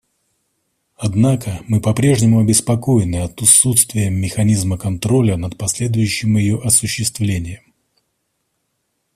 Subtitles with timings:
[0.97, 7.61] Однако мы попрежнему обеспокоены отсутствием механизма контроля над последующим ее осуществлением.